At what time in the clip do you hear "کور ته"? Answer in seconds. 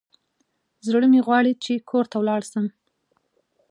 1.89-2.15